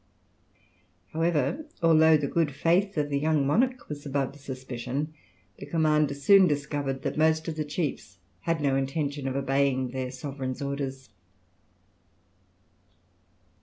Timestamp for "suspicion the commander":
4.39-6.15